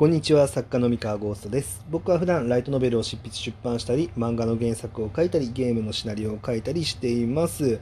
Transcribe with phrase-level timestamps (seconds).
[0.00, 1.84] こんにちは作家の三河ゴーストです。
[1.90, 7.80] 僕は普段ライトノベルを執筆出版したり漫画の原作を書いたりゲームのシナリオを書いたりしています。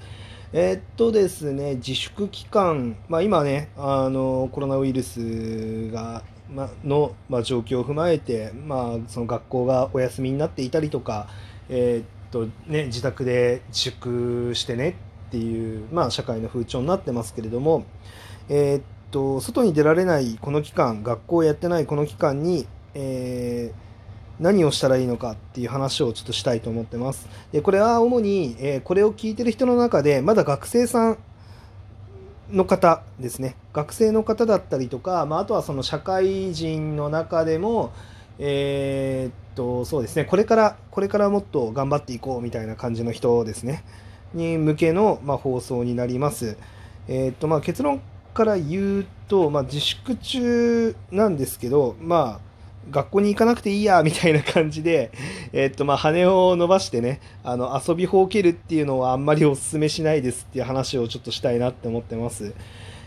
[0.52, 11.28] えー、っとですね自粛期間まあ今ねあのコロナウイルスがまの、まあ、状況を踏まえて、まあ、その学校がお休みになっていたりとか、
[11.68, 14.96] えー、っとね、自宅で自粛してね
[15.28, 17.84] っていう、まあ、社会の風潮になってますけれども、
[18.48, 27.28] えー、っと外に出られないこの期間学校やってないこの期間に、えー、何をしたらいいのかっていう話をちょっとしたいと思ってます。
[27.52, 31.18] でこれは主に、えー、これを聞いてる人の中でまだ学生さん
[32.50, 37.92] の方ですね学生の方だったりとか、まあ、あとはその社会人の中でも
[38.38, 43.84] えー、っとそうですねこれからこれからもっと頑張っていこうみたいな感じの人ですね
[44.32, 46.56] に向けの、まあ、放送になります。
[47.08, 48.02] えー、っとまあ、結論
[48.38, 52.48] から言うと、まあ、自粛中なんですけど、まあ、
[52.92, 55.10] 学校に行かなくていいや みたいな感じで、
[55.52, 62.54] えっとまあ、羽を伸ばしてねあの遊びほうけるっていうのはあんまりお勧めしないですっていう話をちょっとしたいなって思ってます。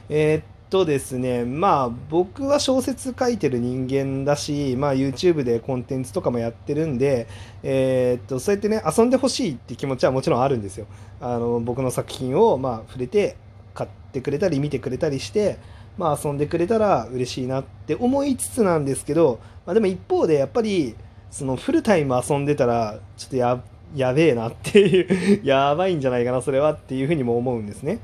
[0.09, 7.27] えー、っとですねまあ僕は小説書いてる人間だし、まあ、YouTube でコンテンツとかもやってるんで、
[7.63, 10.88] えー、っとそうやってね遊んでほしいって気持ちはもちろんあるんですよ。
[11.21, 13.38] あの僕の作品をまあ触れて
[13.73, 15.58] 買ってくれたり見てくれたりして、
[15.97, 20.95] まあ、遊んでくれたら嬉しいなって思いつつなんですけど、まあ、でも一方でやっぱり
[21.30, 23.63] そのフルタイム遊んでたらちょっとや
[23.95, 28.00] やべえなっていう やばいんじゃないかなそれはっていうふうにも思うんですね。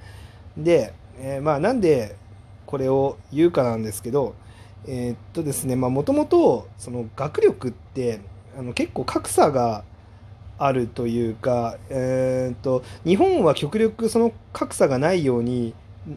[0.57, 2.15] で、えー、まあなんで
[2.65, 4.35] これを言うかなんですけど
[4.85, 8.19] えー、っとですねもともとその学力って
[8.57, 9.83] あの結構格差が
[10.57, 15.73] あるというか、えーと、日本は極力その格差がないように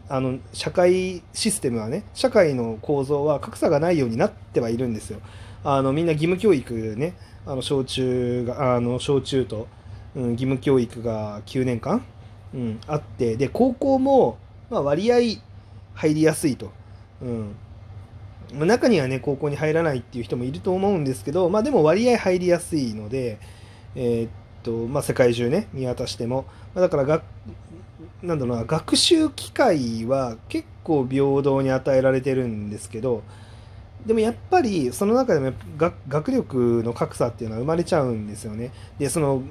[0.07, 5.19] あの社会システムはね社会の構造は格差がないようになってはいるんですよ。
[5.63, 7.13] あのみんな義務教育ね
[7.45, 9.67] あの小中があの小中と、
[10.15, 12.03] うん、義務教育が9年間、
[12.53, 14.37] うん、あってで高校も、
[14.69, 15.41] まあ、割合
[15.93, 16.71] 入りやすいと。
[17.21, 17.55] うん
[18.53, 23.39] 中にはね高校に入らないっていう人もいると思うんですけどまあでも割合入りやすいので、
[23.95, 24.29] えー、っ
[24.63, 27.23] とまあ、世界中ね見渡しても、まあ、だからが
[28.21, 33.23] なんだろうな学習機会は結構平等に与えられてるんですけど
[34.05, 35.53] でもやっぱりその中でも
[36.07, 38.71] 学力の格差っていうのは生まれちゃうんですよね。
[38.97, 39.43] でその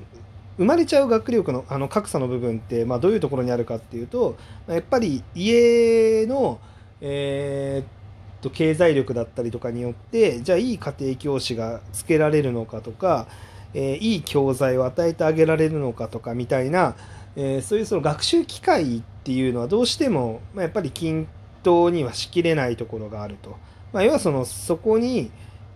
[0.59, 4.37] 生まれちゃう学力のあの格差の部分って、まあ、どういうところにあるかっていうと
[4.67, 6.61] やっぱり家の、
[7.01, 13.27] えー、っと経済力だったりとかによってじゃあいい家庭教師がつけられるのかとか
[13.75, 16.97] えー、いい教材を与えてあげられるのかとかみたいな、
[17.37, 21.29] えー、そういうその学習機会っていうのはどうしても、まあ、やっぱり均
[21.63, 23.57] 等にはしきれないところがあると。
[23.93, 25.31] まあ、要はそのそこに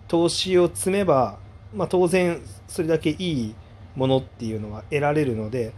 [0.09, 1.38] 投資を積めば、
[1.75, 3.54] まあ、当然それだけいい
[3.97, 5.72] ものっていうのは得られるので、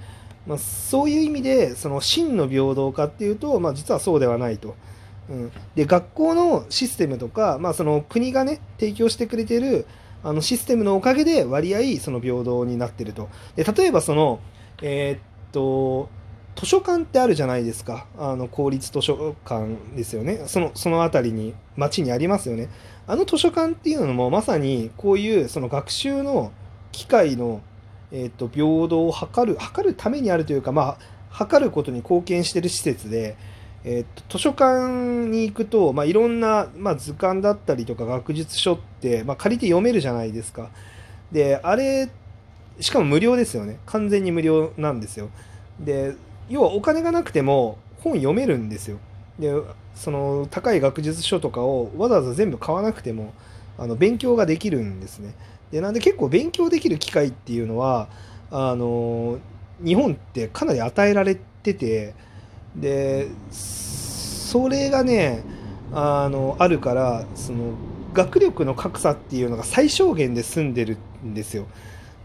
[0.47, 4.75] まあ、そういう意味でその真の平等かっていうと、まあ、実はそうではないと。
[5.28, 9.87] うん、で学校のシステムとか、まあ、その国がね提供してくれてる
[10.26, 13.28] あのシステムのおかげで割合その平等になってると。
[13.54, 14.41] で例えばその、
[14.82, 15.20] えー、っ
[15.53, 16.09] と
[16.56, 18.09] 図書館ってあるじゃないですか。
[18.19, 20.42] あの公立図書館ですよね。
[20.47, 22.69] そのその辺りに町にありますよね。
[23.06, 26.50] あの図書館っていうのもまさにこういうその学習の
[26.91, 27.60] 機会の、
[28.10, 30.98] えー、っと平等を図る図るためにあるというかまあ
[31.31, 33.37] 測ることに貢献してる施設で
[33.84, 40.70] えー、っと図書館に行くと、まあ、いろんな、まあ、図鑑だったりとか学術書って、まあ、借りて読めるじゃないですか。
[41.32, 42.09] であれ
[42.81, 45.28] しかも無料ですよね完全に無料なんですよ。
[45.81, 46.14] で
[46.48, 48.98] 要はお金がなくても本読めるんですよ。
[49.38, 49.53] で
[49.94, 53.32] その高い学術書とかをわざわざ全部買わなくても
[53.78, 55.34] あの勉強ができるんですね。
[55.70, 58.08] でなんで結構勉強できる機会っていうのは
[58.50, 59.38] あの
[59.84, 62.14] 日本ってかなり与えられてて
[62.81, 65.44] でそれがね
[65.92, 67.72] あのあるからその
[68.12, 71.67] 学力の格差っていうのが最小限で済んでるんですよ。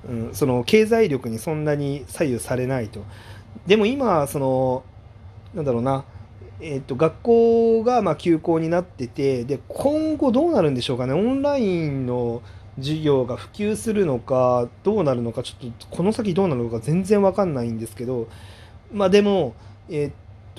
[0.09, 3.03] うん、その経済力にそんなに左右されないと。
[3.67, 4.83] でも今その
[5.53, 6.05] なんだろうな、
[6.61, 12.41] えー、と学校がま休校になっててで今後どうなるんでしょうかねオンラインの
[12.77, 18.27] 授業が普及するのかどうなるのかちょっとこの先どうなるのか全然わかんないんですけど
[18.93, 19.55] まあでも
[19.89, 20.11] えっ、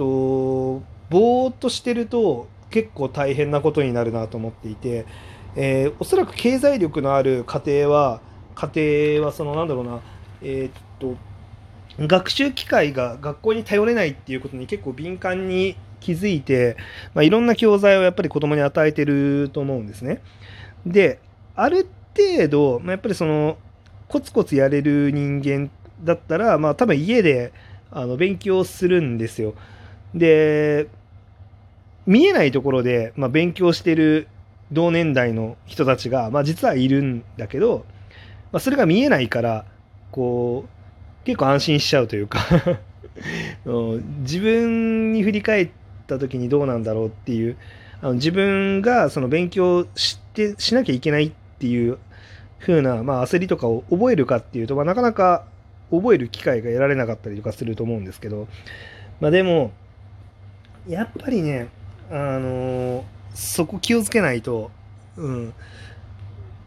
[0.02, 5.06] とぼーっとしてると結構大変なことになるなと思っていて、
[5.54, 8.20] えー、おそらく経済力のある家庭は
[8.54, 10.00] 家庭はそのなんだろうな
[10.42, 11.16] えー、っと
[12.06, 16.76] 学習機会が学校に頼れないっていうことに結構敏感に気づいて、
[17.14, 20.20] まあ、いろんな教材をやっぱり子供に与えてると思うんですね。
[20.84, 21.20] で、
[21.54, 23.58] ある程度、まあ、やっぱりその、
[24.08, 25.70] コツコツやれる人間
[26.02, 27.52] だったら、まあ多分家で
[27.90, 29.54] あの勉強するんですよ。
[30.14, 30.88] で、
[32.06, 34.28] 見えないところで、まあ、勉強してる
[34.72, 37.84] 同年代の人たちが、まあ、実はいるんだけど、
[38.50, 39.64] まあ、それが見えないから
[40.10, 42.40] こう結構安心しちゃうというか
[44.20, 45.68] 自分に振り返っ
[46.06, 47.56] た時にどうなんだろうっていう
[48.00, 51.98] あの自分がその勉強してしなきゃいけないっていう
[52.58, 55.44] 風な、まあ、焦りとかを覚えるかっていうと、まあ、なかなか
[55.90, 58.48] 覚える機会が得られなかったりとかすると思うんですけど、
[59.20, 59.72] まあ、でも
[60.88, 61.68] やっぱりね
[62.10, 64.70] あのそこ気をつけないと、
[65.16, 65.54] うん、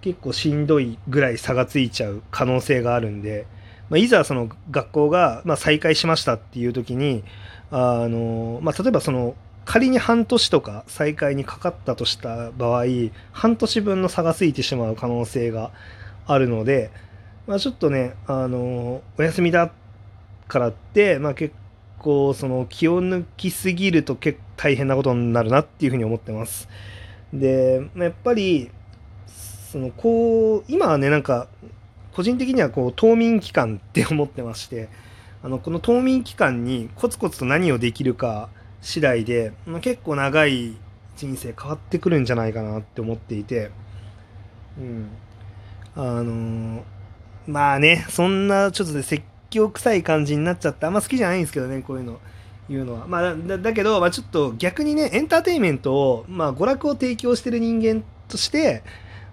[0.01, 3.45] 結構しんどいぐらい差がついちゃう可能性があるんで、
[3.89, 7.23] まあ、いざその学校が、まあ、再開しましたっていう時に
[7.71, 9.35] あの、まあ、例えばその
[9.65, 12.85] 仮に半年とか再開にかかったとした場合
[13.31, 15.71] 半年分の差がついてしまう可能性が
[16.27, 16.91] あるので、
[17.47, 19.71] まあ、ちょっとねあのお休みだ
[20.47, 21.53] からって、まあ、結
[22.05, 26.69] 構その気を抜きすぎると結構大変なことになるなっていうふうに思ってます。
[27.33, 28.69] で、やっぱり
[29.27, 31.47] そのこう今はねなんか
[32.13, 34.87] 個人的にはこう冬眠期間って思ってまして
[35.43, 38.49] あのこの冬眠期間にコツコツと何をできるか
[38.81, 40.77] 次第で、ま、結構長い
[41.17, 43.71] 人生変わってくるんじゃないかなって思っていて、
[44.79, 45.09] うん、
[45.95, 46.81] あのー、
[47.47, 52.19] まあねそんなちょっとね説教臭い感じになっちゃってあんま好きじゃないんですけどねこういうの。
[52.69, 53.07] 言うのは。
[53.07, 58.83] まあだだけど、まあ、ちょっと逆にねエンターテインメントを、まあ、娯楽を提供してる人間として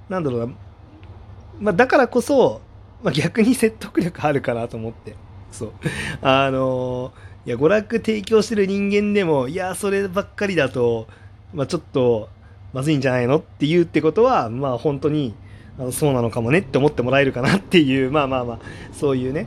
[0.08, 0.54] なんだろうな、
[1.58, 2.60] まあ、だからこそ、
[3.02, 5.16] まあ、逆に説得力あるかなと思って。
[5.50, 5.72] そう。
[6.20, 7.12] あの
[7.44, 11.08] いや娯楽提供してる人間でもいやそればっかりだと、
[11.52, 12.28] まあ、ちょっと
[12.72, 15.34] まずいんじゃないのって言うってことはまあ本当に
[15.78, 18.58] あのそうなのかもねって思ってもらえるかなっていうまあまあまあ
[18.92, 19.46] そういうね。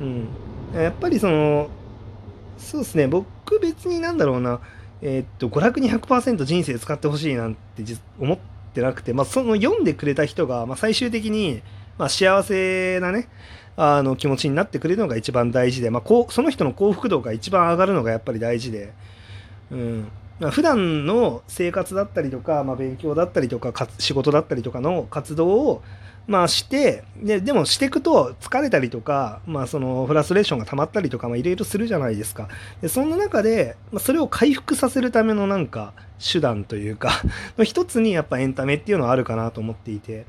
[0.00, 0.28] うん、
[0.74, 1.68] やっぱりその
[2.58, 3.06] そうですね。
[3.06, 4.60] 僕別になんだろうな。
[5.02, 7.84] えー、っと娯楽に100%人生使ってほしいなんて
[8.18, 8.38] 思っ
[8.72, 11.62] てなくて、まあ、その読んでくれた人が、まあ、最終的に、
[11.98, 13.28] まあ、幸せなね
[13.76, 18.94] あの気持ちになってくれるのが一番大事で、まあ、こうその人の幸福度が一番上がるのがやっぱり大事で、
[19.70, 20.08] うん。
[20.50, 25.82] 普段の生活だったりとか、まあ、勉強だったりとか仕事だったりとかの活動を
[26.26, 32.48] まあしてででもしていくと疲れたりとか、まあ、そのフラストレーションが溜まったりとかいろいろするじゃないですか。
[32.80, 37.10] でそんな中で、まあ、それを回復させるためのなんか手段というか
[37.58, 40.26] の一つにやっぱエンタメっていうのはあるかなと思っていて。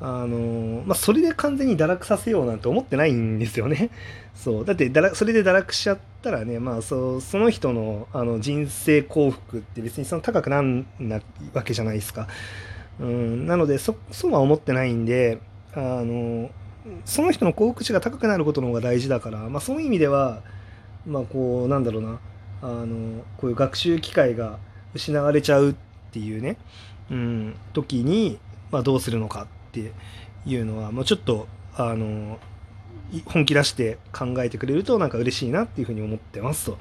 [0.00, 3.90] あのまあ、それで完全に堕落させようなんて思ってないんですよね。
[4.36, 11.20] そうだってそれで堕落しちゃったらね、まあ、そその人のあの人生幸福って別にその高くなんな
[11.52, 12.28] わけじゃないですか。
[13.00, 15.38] うん、なのでそそうは思ってないんで
[15.74, 16.50] あの
[17.04, 20.42] その人の幸福値が高くなることの方が大事だから、まあ、そういう意味では
[21.06, 22.20] まあこうなんだろうな
[22.62, 24.58] あのこういう学習機会が
[24.94, 25.74] 失われちゃうっ
[26.12, 26.56] ていうね、
[27.10, 28.38] うん、時に、
[28.70, 29.92] まあ、どうするのかって
[30.46, 32.38] いうのは、まあ、ちょっとあの
[33.26, 36.78] 本気出して考えてくれるとなんか嬉しいなっていうふうに思ってますと。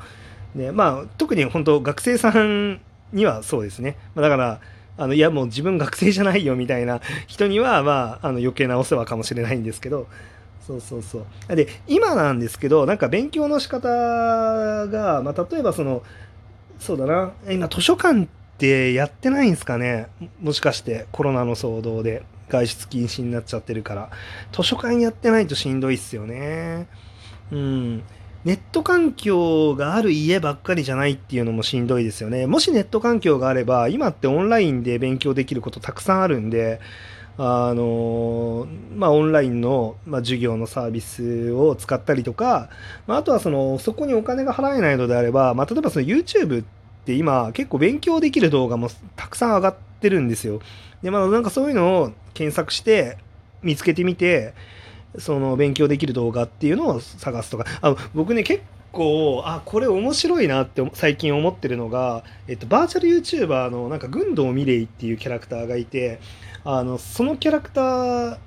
[0.56, 2.82] でまあ特に本当学生さん
[3.14, 3.98] にはそうですね。
[4.16, 4.60] ま、だから
[4.98, 10.08] あのいやもう自分学生じゃないよみたいな人には、まあ、あの余計なお世話かもしれないんですけど。
[10.66, 11.56] そうそうそう。
[11.56, 16.04] で今なんですけどなんか勉強の仕方が、まあ、例えばその
[16.80, 17.32] そうだな。
[17.50, 18.28] 今図書館っ
[18.58, 20.08] てやってないんですかね？
[20.42, 22.24] もしかしてコロナの騒動で。
[22.50, 24.10] 外出禁止になっちゃってるから
[24.52, 26.88] 図書館やってないとしんどいっすよね
[27.52, 28.04] うん
[28.46, 32.48] ネット環境がある家ばっかりじゃないっていうのもしんどいですよね。
[32.48, 36.80] もしネット環境があれば、今ってオンラインで勉強できることたくさんあるんで、
[37.40, 42.70] あのまあ、オンラインの、まあ、授業のサービスを使ったりとか、
[43.06, 46.66] まあ、あとはそのそこにお金が払えないのであれば、まあ、例えばその YouTube っ
[47.06, 50.62] て今結構勉強できる動画もたくさん上がってるんですよ。
[51.04, 53.18] でまあなんかそういうのを検索して
[53.64, 54.54] 見つけてみて
[55.18, 57.66] その勉強できる動画っていうのを探すとか。
[57.82, 66.20] あ僕ね結構あこれ面白いなって最近思ってるのが、えっと、バーチャル YouTuber のなんか軍道ミレイっていうキャラクターがいて
[66.64, 68.38] あのそのキャラクター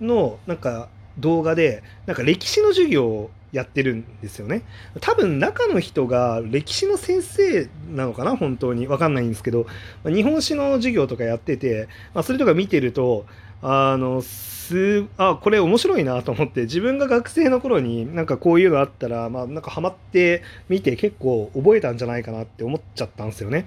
[0.00, 4.62] のなんか動画でなんか歴史の授業やってるんですよね。
[5.00, 8.86] 多分中の人が歴史の先生なのかな本当に。
[8.86, 9.66] わかんないんですけど、
[10.04, 13.26] 日本史の授業とかやってて、まあ、それとか見てると、
[13.62, 23.66] あの、す、あ、これ面白いなと思って、自分が学生の頃になんかこういうのあったら、まあなんかハマって見て結構覚えたんじゃないかなって思っちゃったんですよね。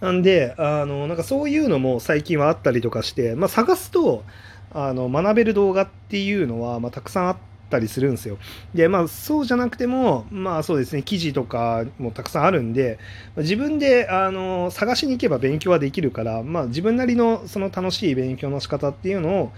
[0.00, 4.24] なんで、あの、なんかそういうのも最近はあったりとかして、まあ探すと、
[4.74, 8.36] あの、学べる動画っていうのは、まあたくさんあって、ったりするんですよ。
[8.74, 12.98] で、まあそうじゃなくても、まあそうですね、記事とかもたくさんあるんで、
[13.38, 19.52] 自分であの探しに行けば勉強はできるから、まあ自分なりのその楽しい勉強の仕方っていうのを、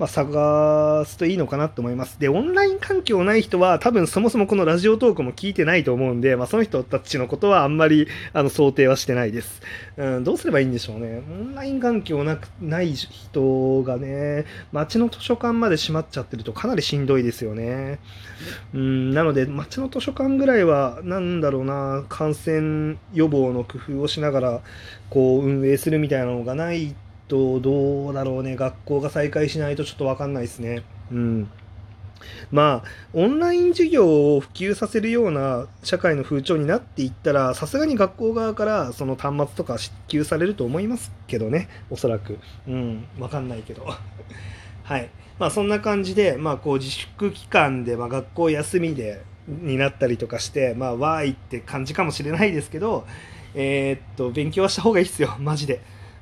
[0.00, 2.18] まあ、探すといいのかなと思います。
[2.18, 9.60] で、オンライン環境ない人は多分そもそもこのラジオトークも聞いてないと思うんで、まあ、その人たちのことはあんまりあの想定はしてないです。
[9.98, 11.22] うん、どうすればいいんでしょうね。
[11.30, 17.98] オンライン環境なくない人がね、街の図書館まで閉まっちゃってるとかなりしんどいですよね。
[18.72, 24.60] うん、なので、街の図書館ぐらいは、なんだろうな、感染予防の工夫をしながら、
[25.10, 30.82] こう、運営するみたいなのがないと、と、どうだろうね、学校が再開しないとちょっとわかんないですね。
[31.12, 31.50] うん。
[32.50, 42.38] まあ、オンライン授業を普及させるような社会の風潮になっていったら、さすがに学校側からその端末とか支給されると思いますけどね、おそらく。
[42.66, 43.86] うん、わかんないけど。
[44.82, 45.08] はい。
[45.38, 53.06] まあ、そんな感じで、まあ、こう、自粛期間で、まあ、学校休みで、になったりとかして、まあ、わーいって感じかもしれないですけど、
[53.54, 55.80] えー、っと、勉強はした方がいいっすよ、マジで。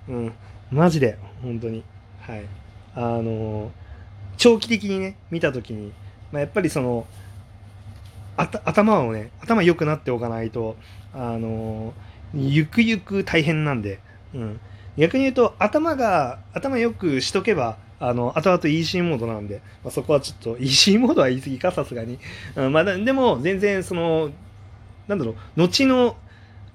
[0.08, 0.32] うん。
[0.70, 1.82] マジで、本当に。
[2.20, 2.44] はい。
[2.94, 3.70] あの、
[4.36, 5.92] 長期的にね、見たときに、
[6.32, 7.06] まあ、やっぱりその、
[8.36, 10.76] 頭をね、頭良くなっておかないと、
[11.12, 11.92] あの、
[12.34, 14.00] ゆくゆく大変なんで、
[14.34, 14.60] うん。
[14.96, 22.18] 逆に言うと、頭が、頭良くしとけば、あの、後々 EC モードなんで、まあ、そこはちょっと、EC モードは言い過ぎか、さすがに。
[22.54, 24.30] うん、まあ、でも、全然、その、
[25.08, 26.16] なんだろう、後の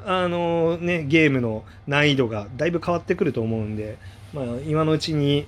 [0.05, 3.97] あのね、ゲームの難易度がだいぶ変わってくると思うんで、
[4.33, 5.47] まあ、今のうちに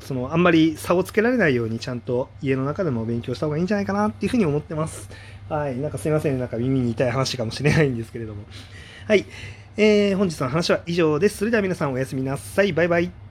[0.00, 5.08] そのあんまり差をつけられないようにちゃんと家の中でも勉強した方がいいんじゃないかなっていうふうに思ってます。
[5.48, 5.78] はい。
[5.78, 6.38] なんかすいません。
[6.38, 8.44] なんか耳に痛い話かもしれないんですけれども。
[9.06, 9.24] はい。
[9.76, 11.38] えー、本日の話は以上です。
[11.38, 12.72] それでは皆さんおやすみなさい。
[12.72, 13.23] バイバイ。